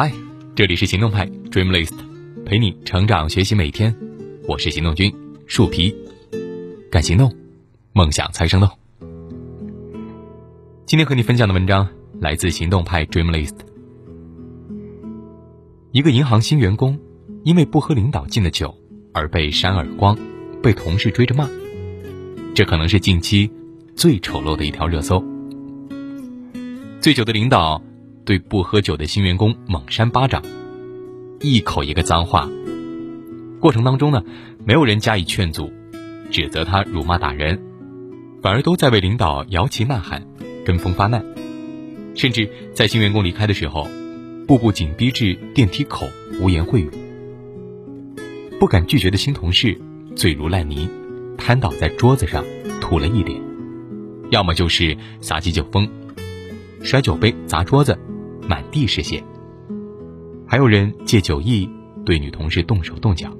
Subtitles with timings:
[0.00, 0.12] 嗨，
[0.54, 1.90] 这里是行动派 Dreamlist，
[2.46, 3.92] 陪你成长学习每天。
[4.46, 5.12] 我是行动君
[5.48, 5.92] 树皮，
[6.88, 7.34] 敢行动，
[7.94, 8.70] 梦想才生动。
[10.86, 11.88] 今天和你分享的文章
[12.20, 13.56] 来自行动派 Dreamlist。
[15.90, 16.96] 一个银行新员工
[17.42, 18.72] 因为不喝领导敬的酒
[19.12, 20.16] 而被扇耳光，
[20.62, 21.50] 被同事追着骂，
[22.54, 23.50] 这可能是近期
[23.96, 25.20] 最丑陋的一条热搜。
[27.00, 27.82] 醉酒的领导
[28.28, 30.42] 对不喝酒的新员工猛扇巴掌，
[31.40, 32.46] 一口一个脏话。
[33.58, 34.22] 过程当中呢，
[34.66, 35.72] 没有人加以劝阻，
[36.30, 37.58] 指责他辱骂打人，
[38.42, 40.26] 反而都在为领导摇旗呐喊，
[40.62, 41.24] 跟风发难。
[42.14, 43.88] 甚至在新员工离开的时候，
[44.46, 46.06] 步步紧逼至电梯口，
[46.42, 46.90] 污言秽语。
[48.60, 49.80] 不敢拒绝的新同事
[50.14, 50.86] 醉如烂泥，
[51.38, 52.44] 瘫倒在桌子上，
[52.78, 53.40] 吐了一脸；
[54.30, 55.88] 要么就是撒起酒疯。
[56.82, 57.98] 摔酒杯砸桌子，
[58.48, 59.22] 满地是血。
[60.46, 61.68] 还有人借酒意
[62.04, 63.30] 对女同事动手动脚。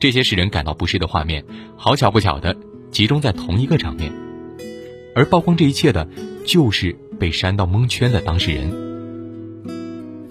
[0.00, 1.44] 这些使人感到不适的画面，
[1.76, 2.56] 好巧不巧的
[2.90, 4.12] 集中在同一个场面，
[5.14, 6.08] 而曝光这一切的，
[6.44, 8.70] 就是被扇到蒙圈的当事人。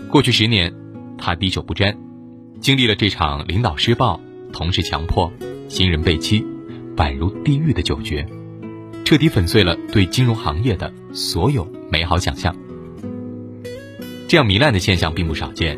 [0.10, 0.74] 过去十年，
[1.18, 1.98] 他滴酒不沾，
[2.60, 4.20] 经历了这场领导施暴、
[4.52, 5.32] 同事强迫、
[5.68, 6.46] 新人被欺，
[6.96, 8.26] 宛如地狱的酒局。
[9.06, 12.56] 彻底粉碎了对金融行业的所有美好想象。
[14.28, 15.78] 这样糜烂的现象并不少见，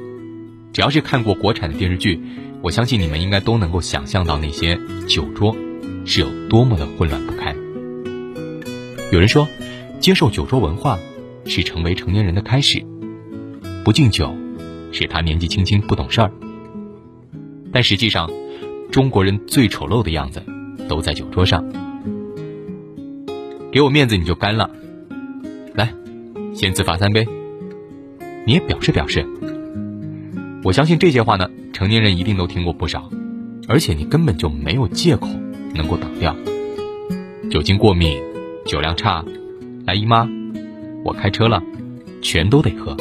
[0.72, 2.22] 只要是看过国产的电视剧，
[2.62, 5.56] 我相信你们应该都能够想象到那些酒桌
[6.06, 7.56] 是有多么的混乱不堪。
[9.12, 9.48] 有人说，
[10.00, 10.98] 接受酒桌文化
[11.46, 12.86] 是成为成年人的开始，
[13.84, 14.34] 不敬酒
[14.92, 16.32] 是他年纪轻轻不懂事儿。
[17.74, 18.30] 但实际上，
[18.90, 20.42] 中国人最丑陋的样子
[20.88, 21.66] 都在酒桌上。
[23.72, 24.70] 给我面子你就干了，
[25.74, 25.94] 来，
[26.54, 27.28] 先自罚三杯。
[28.46, 29.26] 你也表示表示。
[30.64, 33.10] 我相信这些话呢，成年人一定都听过不少，
[33.68, 35.28] 而且你根本就没有借口
[35.74, 36.36] 能够挡掉。
[37.50, 38.22] 酒精过敏、
[38.66, 39.24] 酒量差、
[39.86, 40.28] 来姨妈、
[41.03, 41.62] 我开车了，
[42.22, 42.96] 全都得喝。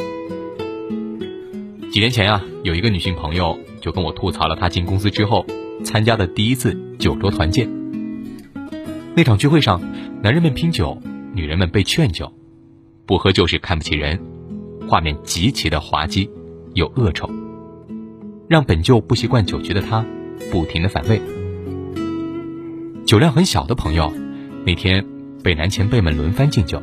[1.90, 5.46] 几年前呀，有一个女性朋友就跟我吐槽了她进公司之后
[5.84, 7.68] 参加的第一次酒桌团建。
[9.14, 9.80] 那场聚会上。
[10.22, 10.98] 男人们拼酒，
[11.34, 12.32] 女人们被劝酒，
[13.04, 14.18] 不喝就是看不起人，
[14.88, 16.30] 画面极其的滑稽
[16.74, 17.30] 又恶臭，
[18.48, 20.04] 让本就不习惯酒局的他
[20.50, 21.20] 不停的反胃。
[23.06, 24.12] 酒量很小的朋友，
[24.64, 25.04] 那天
[25.42, 26.82] 被男前辈们轮番敬酒，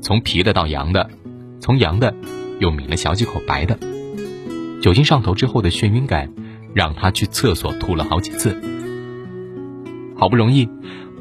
[0.00, 1.10] 从啤的到洋的，
[1.60, 2.14] 从洋的
[2.58, 3.78] 又抿了小几口白的，
[4.80, 6.32] 酒精上头之后的眩晕感，
[6.74, 8.56] 让他去厕所吐了好几次。
[10.16, 10.68] 好不容易。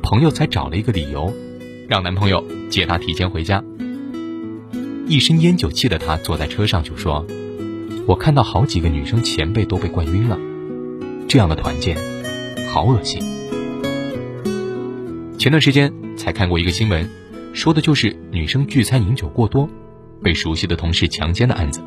[0.03, 1.31] 朋友才找了一个理由，
[1.87, 3.63] 让男朋友接她提前回家。
[5.11, 7.27] 一身烟酒气的他坐在车上就说
[8.07, 10.39] ：“我看到好几个女生前辈都被灌晕了，
[11.27, 11.97] 这样的团建，
[12.71, 13.21] 好恶心。”
[15.37, 17.09] 前段时间才看过一个新闻，
[17.51, 19.69] 说的就是女生聚餐饮酒过多，
[20.23, 21.81] 被熟悉的同事强奸的案子。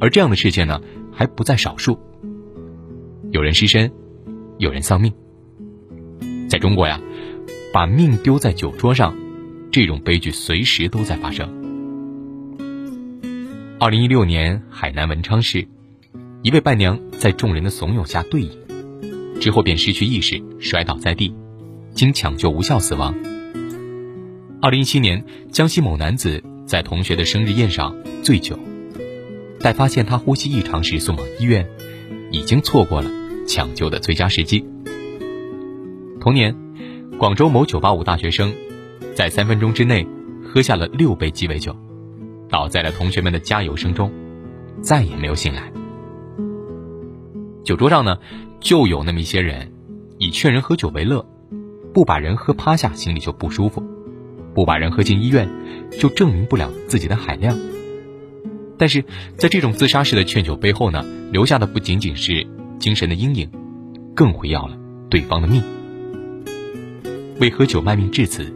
[0.00, 0.80] 而这样的事件呢，
[1.12, 1.98] 还不在少数，
[3.30, 3.92] 有人失身，
[4.56, 5.12] 有人丧命。
[6.48, 6.98] 在中国呀，
[7.74, 9.14] 把命丢在酒桌上，
[9.70, 11.59] 这种悲剧随时都在发生。
[13.82, 15.66] 二零一六年，海南文昌市，
[16.42, 18.50] 一位伴娘在众人的怂恿下对饮，
[19.40, 21.34] 之后便失去意识，摔倒在地，
[21.94, 23.14] 经抢救无效死亡。
[24.60, 28.58] 二零一七年，江西某男子在同学的生日宴上醉酒，
[29.60, 31.66] 待发现他呼吸异常时送往医院，
[32.30, 33.10] 已经错过了
[33.48, 34.62] 抢救的最佳时机。
[36.20, 36.54] 同年，
[37.16, 38.52] 广州某985大学生，
[39.14, 40.06] 在三分钟之内
[40.44, 41.74] 喝下了六杯鸡尾酒，
[42.50, 44.12] 倒在了同学们的加油声中，
[44.82, 45.72] 再也没有醒来。
[47.64, 48.18] 酒桌上呢，
[48.58, 49.72] 就有那么一些人，
[50.18, 51.24] 以劝人喝酒为乐，
[51.94, 53.82] 不把人喝趴下心里就不舒服，
[54.54, 55.48] 不把人喝进医院，
[55.98, 57.56] 就证明不了自己的海量。
[58.76, 59.04] 但是
[59.36, 62.46] 在这种自杀式的劝酒背后呢，留下的不仅仅是
[62.78, 63.50] 精神的阴影，
[64.16, 64.76] 更会要了
[65.08, 65.62] 对方的命。
[67.38, 68.52] 为喝酒卖命至此，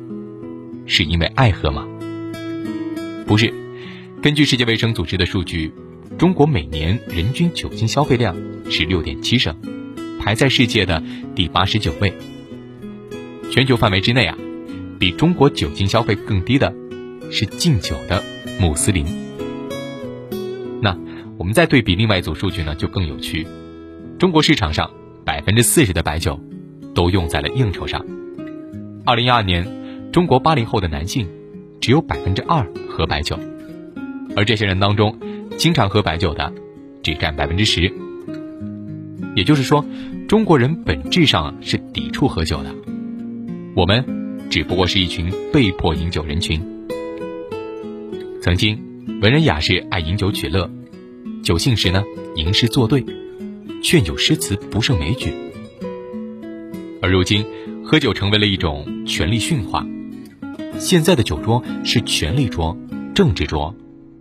[0.86, 1.86] 是因为爱喝吗？
[3.26, 3.63] 不是。
[4.24, 5.70] 根据世界卫生组织的数据，
[6.16, 8.34] 中国每年人均酒精消费量
[8.70, 9.54] 是六点七升，
[10.18, 11.02] 排在世界的
[11.34, 12.10] 第八十九位。
[13.50, 14.34] 全球范围之内啊，
[14.98, 16.74] 比中国酒精消费更低的
[17.30, 18.22] 是禁酒的
[18.58, 19.04] 穆斯林。
[20.80, 20.96] 那
[21.36, 23.46] 我们再对比另外一组数据呢，就更有趣。
[24.18, 24.90] 中国市场上
[25.26, 26.40] 百分之四十的白酒
[26.94, 28.02] 都用在了应酬上。
[29.04, 31.28] 二零一二年，中国八零后的男性
[31.78, 33.38] 只有百分之二喝白酒，
[34.36, 35.16] 而这些人当中，
[35.56, 36.52] 经常喝白酒的
[37.02, 37.92] 只占百分之十。
[39.36, 39.84] 也就是说，
[40.28, 42.74] 中国人本质上是抵触喝酒的，
[43.74, 44.04] 我们
[44.50, 46.60] 只不过是一群被迫饮酒人群。
[48.40, 48.78] 曾经，
[49.20, 50.70] 文人雅士爱饮酒取乐，
[51.42, 52.02] 酒兴时呢
[52.36, 53.04] 吟诗作对，
[53.82, 55.32] 劝酒诗词不胜枚举。
[57.00, 57.44] 而如今，
[57.84, 59.86] 喝酒成为了一种权力驯化。
[60.78, 62.76] 现在的酒桌是权力桌、
[63.14, 63.74] 政治桌，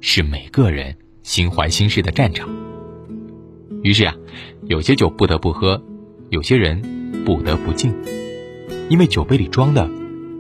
[0.06, 2.50] 是每个人心怀心事的战场。
[3.84, 4.14] 于是啊，
[4.66, 5.82] 有些酒不得不喝，
[6.30, 7.96] 有些人不得不敬，
[8.90, 9.90] 因为酒杯里装的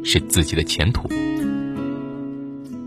[0.04, 1.07] 是自己的前途。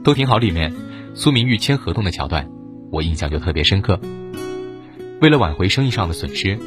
[0.05, 0.71] 都挺好，里面
[1.15, 2.47] 苏明玉签合同的桥段，
[2.93, 3.99] 我印象就特别深刻。
[5.23, 6.59] 为了挽回生意上的损失，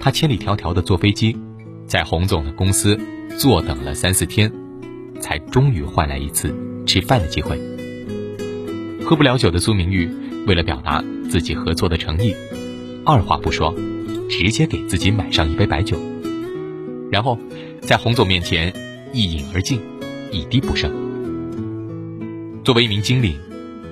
[0.00, 1.38] 他千里迢迢的坐飞机。
[1.86, 2.98] 在洪总的公司
[3.38, 4.52] 坐等了三四天，
[5.20, 6.52] 才终于换来一次
[6.84, 7.60] 吃饭的机会。
[9.04, 10.08] 喝不了酒的苏明玉，
[10.46, 12.34] 为了表达自己合作的诚意，
[13.04, 13.74] 二话不说，
[14.30, 15.98] 直接给自己买上一杯白酒，
[17.10, 17.38] 然后
[17.80, 18.72] 在洪总面前
[19.12, 19.80] 一饮而尽，
[20.30, 20.90] 一滴不剩。
[22.64, 23.36] 作为一名经理，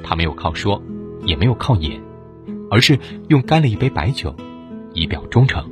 [0.02, 0.82] 他没有靠说，
[1.26, 2.00] 也没有靠演，
[2.70, 2.98] 而是
[3.28, 4.34] 用干了一杯白酒，
[4.94, 5.62] 以表忠诚。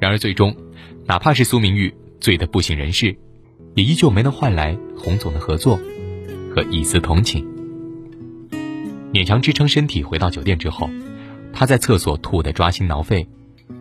[0.00, 0.56] 然而，最终，
[1.06, 3.16] 哪怕是苏明玉醉得不省人事，
[3.74, 5.78] 也依旧没能换来洪总的合作
[6.54, 7.53] 和一丝同情。
[9.14, 10.90] 勉强支撑身体回到酒店之后，
[11.52, 13.28] 他在厕所吐得抓心挠肺，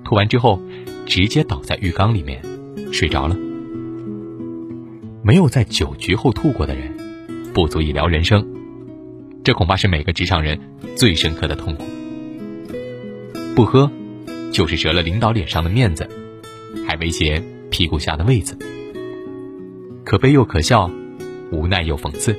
[0.04, 0.62] 吐完之后
[1.08, 2.40] 直接倒在浴缸里面
[2.92, 3.36] 睡着了。
[5.24, 6.96] 没有在酒局后吐过的人，
[7.52, 8.48] 不足以聊人生，
[9.44, 10.60] 这恐怕是每个职场人
[10.96, 11.84] 最深刻的痛苦。
[13.56, 13.92] 不喝。
[14.52, 16.08] 就是折了领导脸上的面子，
[16.88, 17.42] 还威胁
[17.72, 18.56] 屁股下的位子，
[20.06, 20.92] 可悲又可笑，
[21.52, 22.38] 无奈又讽刺。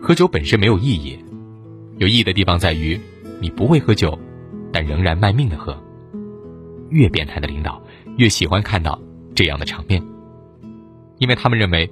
[0.00, 1.18] 喝酒本身没有意义，
[1.98, 3.00] 有意义的地方在于，
[3.40, 4.18] 你不会喝酒，
[4.72, 5.80] 但仍然卖命的喝。
[6.90, 7.82] 越变态的领导，
[8.16, 9.00] 越喜欢看到
[9.34, 10.02] 这样的场面，
[11.18, 11.90] 因为他们认为，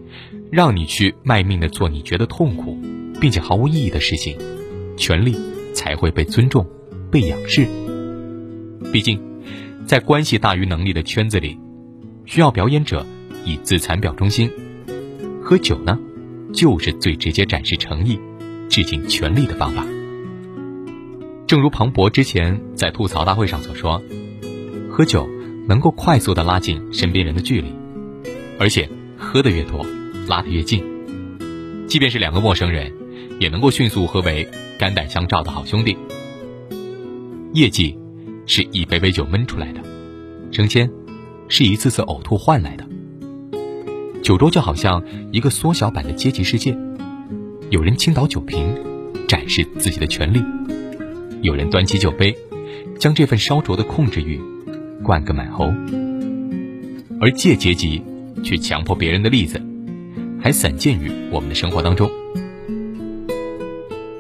[0.51, 2.77] 让你去卖命的做你觉得痛苦，
[3.21, 4.37] 并且毫无意义的事情，
[4.97, 5.37] 权力
[5.73, 6.67] 才会被尊重，
[7.11, 7.67] 被仰视。
[8.93, 9.21] 毕竟，
[9.87, 11.59] 在关系大于能力的圈子里，
[12.27, 13.07] 需要表演者
[13.45, 14.51] 以自残表忠心。
[15.41, 15.99] 喝酒呢，
[16.53, 18.21] 就是最直接展示诚意、
[18.73, 19.85] 致敬权力的方法。
[21.47, 24.03] 正如庞博之前在吐槽大会上所说，
[24.91, 25.29] 喝酒
[25.69, 27.69] 能够快速的拉近身边人的距离，
[28.59, 28.89] 而且
[29.19, 29.85] 喝的越多，
[30.27, 30.83] 拉得越近。
[31.87, 32.91] 即便是两个陌生人，
[33.39, 34.49] 也能够迅速合为
[34.79, 35.95] 肝胆相照的好兄弟。
[37.53, 37.99] 业绩。
[38.45, 39.81] 是一杯杯酒闷出来的，
[40.51, 40.91] 升迁
[41.47, 42.85] 是一次次呕吐换来的。
[44.21, 46.77] 酒桌就好像一个缩小版的阶级世界，
[47.73, 48.77] 有人倾倒酒瓶，
[49.27, 50.41] 展示自己的权利；
[51.41, 52.37] 有人端起酒杯，
[52.99, 54.39] 将这份烧灼的控制欲
[55.03, 55.73] 灌个满喉。
[57.19, 58.05] 而借阶级
[58.45, 59.59] 去强迫别人的例子，
[60.39, 62.11] 还散见于我们的生活当中。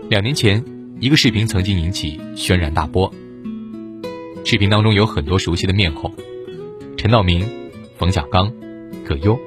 [0.09, 0.65] 两年前，
[0.99, 3.13] 一个视频曾经引起轩然大波。
[4.47, 6.15] 视频当中有很多熟悉的面孔，
[6.97, 7.47] 陈道明、
[7.99, 8.51] 冯小刚、
[9.05, 9.39] 葛优，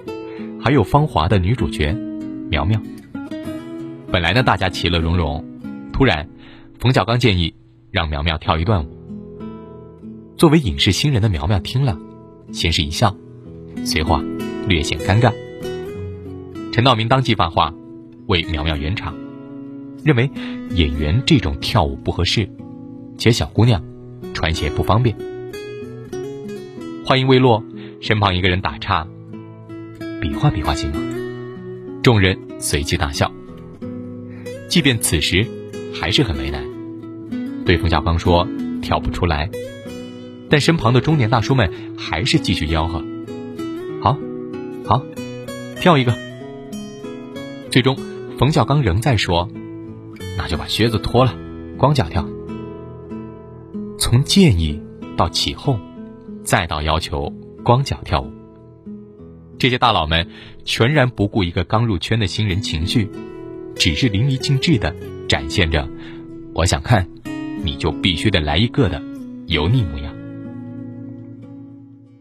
[0.62, 1.92] 还有芳华的女主角
[2.51, 2.80] 苗苗。
[4.12, 5.44] 本来呢，大家其乐融融，
[5.91, 6.27] 突然，
[6.80, 7.53] 冯小刚建议
[7.91, 8.98] 让苗苗跳一段舞。
[10.38, 11.98] 作为影视新人的苗苗听了，
[12.51, 13.15] 先是一笑，
[13.84, 14.20] 随后
[14.68, 15.34] 略显尴尬。
[16.72, 17.74] 陈道明当即发话，
[18.27, 19.15] 为苗苗圆场，
[20.03, 20.30] 认为
[20.72, 22.50] 演员这种跳舞不合适，
[23.18, 23.82] 且小姑娘。
[24.34, 25.15] 穿鞋不方便。
[27.06, 27.63] 话音未落，
[28.01, 29.08] 身旁一个人打岔
[30.20, 31.00] ：“比划比划行吗？”
[32.03, 33.32] 众人随即大笑。
[34.67, 35.48] 即便此时
[35.93, 36.63] 还是很为难，
[37.65, 38.48] 对冯小刚说
[38.81, 39.50] 跳不出来，
[40.50, 43.03] 但身旁的中年大叔们还是继续吆喝
[44.01, 44.17] ：“好，
[44.86, 45.03] 好，
[45.79, 46.13] 跳一个。”
[47.72, 47.98] 最终，
[48.38, 49.50] 冯小刚仍在说
[50.38, 51.36] ：“那就把靴子脱了，
[51.77, 52.27] 光脚跳。”
[54.00, 54.81] 从建议
[55.17, 55.79] 到起哄，
[56.43, 58.31] 再到要求光脚跳舞，
[59.57, 60.29] 这些大佬们
[60.63, 63.10] 全然不顾一个刚入圈的新人情绪，
[63.75, 64.96] 只是淋漓尽致的
[65.27, 65.88] 展现着
[66.53, 67.08] “我想看，
[67.63, 69.01] 你就必须得来一个”的
[69.48, 70.15] 油腻模样。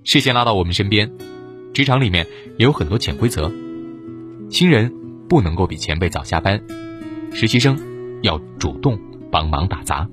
[0.03, 1.11] 视线拉到我们身边，
[1.73, 2.27] 职场里面
[2.59, 3.51] 也有很多潜规则：
[4.51, 4.93] 新人
[5.29, 6.63] 不能够比前辈早下班，
[7.33, 7.79] 实习生
[8.23, 8.99] 要主动
[9.31, 10.09] 帮忙打杂。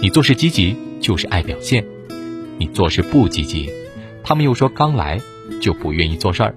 [0.00, 1.84] 你做事积极就是爱表现，
[2.58, 3.70] 你做事不积极，
[4.22, 5.20] 他们又说刚来
[5.60, 6.54] 就不愿意做事儿。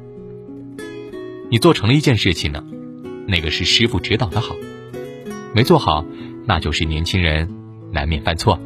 [1.50, 2.64] 你做成了一件事情呢，
[3.30, 4.56] 那个是师傅指导的好，
[5.54, 6.04] 没做好，
[6.48, 7.48] 那就是年轻人
[7.92, 8.60] 难免犯错。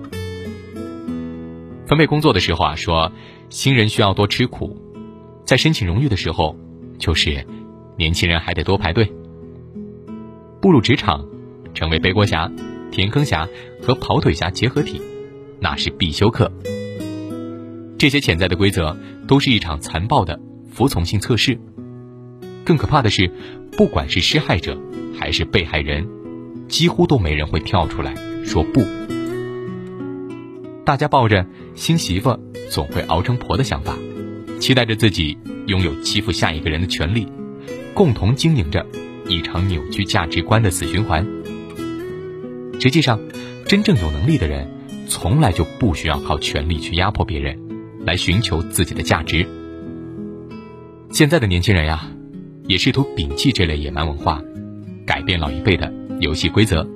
[1.85, 3.11] 分配工作的时候啊，说
[3.49, 4.77] 新人需要多吃苦；
[5.45, 6.55] 在申请荣誉的时候，
[6.97, 7.45] 就是
[7.97, 9.11] 年轻人还得多排队。
[10.61, 11.27] 步入职场，
[11.73, 12.49] 成为背锅侠、
[12.89, 13.45] 填坑侠
[13.81, 15.01] 和跑腿侠结合体，
[15.59, 16.49] 那是必修课。
[17.97, 18.95] 这些潜在的规则，
[19.27, 20.39] 都是一场残暴的
[20.71, 21.59] 服从性测试。
[22.63, 23.29] 更可怕的是，
[23.77, 24.79] 不管是施害者
[25.19, 26.07] 还是被害人，
[26.67, 28.13] 几乎都没人会跳出来
[28.45, 28.81] 说不。
[30.85, 32.37] 大家抱着新媳妇
[32.69, 33.97] 总会熬成婆的想法，
[34.59, 35.37] 期待着自己
[35.67, 37.27] 拥有欺负下一个人的权利，
[37.93, 38.85] 共同经营着
[39.27, 41.25] 一场扭曲价值观的死循环。
[42.79, 43.19] 实际上，
[43.65, 44.67] 真正有能力的人，
[45.07, 47.57] 从来就不需要靠权力去压迫别人，
[48.05, 49.47] 来寻求自己的价值。
[51.11, 52.11] 现在的年轻人呀，
[52.67, 54.41] 也试图摒弃这类野蛮文化，
[55.05, 56.87] 改变老一辈的游戏规则，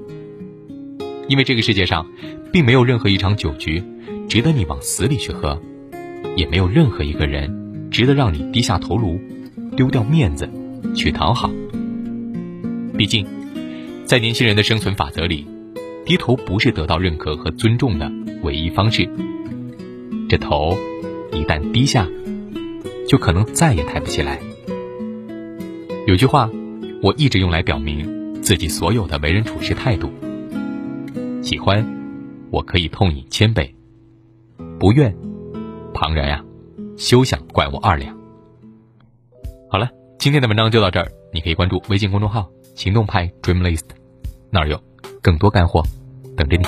[1.28, 2.06] 因为这个世界上。
[2.50, 3.84] 并没有任何一场酒局
[4.30, 5.62] 值得你往死里去喝，
[6.36, 9.20] 也没有任何一个人值得让你低下头颅、
[9.76, 10.50] 丢掉面子
[10.96, 11.52] 去讨好。
[12.98, 13.28] 毕竟，
[14.06, 15.46] 在年轻人的生存法则里，
[16.06, 18.12] 低头不是得到认可和尊重的
[18.44, 19.08] 唯一方式。
[20.30, 20.76] 这头
[21.34, 22.08] 一旦低下，
[23.08, 24.40] 就可能再也抬不起来。
[26.08, 26.50] 有句话，
[27.04, 30.10] 我一直用来表明自己所有的为人处事态度：
[31.44, 31.86] 喜欢。
[32.50, 33.76] 我可以痛饮千杯，
[34.80, 35.14] 不愿
[35.94, 36.42] 旁人呀，
[36.98, 38.18] 休想怪我二两。
[39.70, 43.84] 好了，今天的文章就到这儿，你可以关注微信公众号“行动派 Dreamlist”，
[44.50, 44.82] 那儿有
[45.22, 45.84] 更多干货
[46.38, 46.64] 等着你。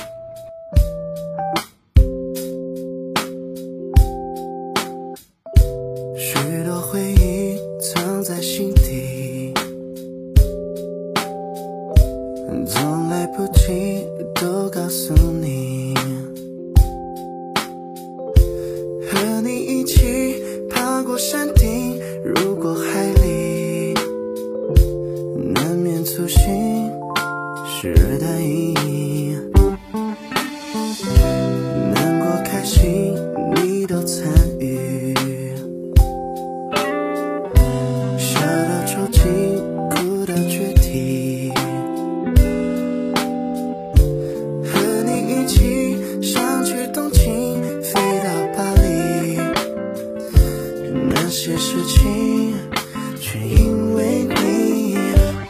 [53.20, 54.98] 却因为你，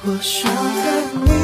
[0.06, 1.39] 我想和你。